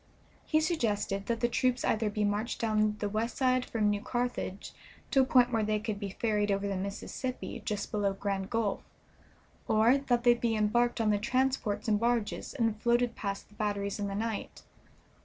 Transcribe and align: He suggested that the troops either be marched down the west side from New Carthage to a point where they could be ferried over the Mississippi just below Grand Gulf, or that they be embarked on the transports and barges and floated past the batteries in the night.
He 0.47 0.59
suggested 0.61 1.27
that 1.27 1.41
the 1.41 1.47
troops 1.47 1.85
either 1.85 2.09
be 2.09 2.23
marched 2.23 2.59
down 2.59 2.95
the 2.97 3.07
west 3.07 3.37
side 3.37 3.63
from 3.63 3.91
New 3.91 4.01
Carthage 4.01 4.71
to 5.11 5.21
a 5.21 5.25
point 5.25 5.51
where 5.53 5.61
they 5.61 5.79
could 5.79 5.99
be 5.99 6.09
ferried 6.19 6.49
over 6.49 6.67
the 6.67 6.75
Mississippi 6.75 7.61
just 7.63 7.91
below 7.91 8.13
Grand 8.13 8.49
Gulf, 8.49 8.81
or 9.67 9.99
that 9.99 10.23
they 10.23 10.33
be 10.33 10.55
embarked 10.55 10.99
on 10.99 11.11
the 11.11 11.19
transports 11.19 11.87
and 11.87 11.99
barges 11.99 12.55
and 12.55 12.81
floated 12.81 13.13
past 13.15 13.49
the 13.49 13.53
batteries 13.53 13.99
in 13.99 14.07
the 14.07 14.15
night. 14.15 14.63